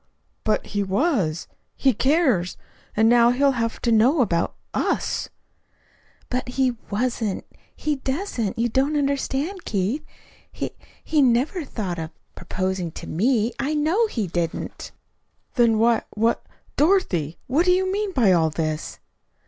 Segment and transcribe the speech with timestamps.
[0.43, 1.47] "But he was.
[1.75, 2.57] He cares.
[2.97, 5.29] And now he'll have to know about us."
[6.27, 8.57] "But he wasn't he doesn't.
[8.57, 10.03] You don't understand, Keith.
[10.51, 10.71] He
[11.03, 13.53] he never thought of of proposing to me.
[13.59, 14.91] I know he didn't."
[15.53, 16.47] "Then why what
[16.77, 18.97] Dorothy, what do you mean by all this?"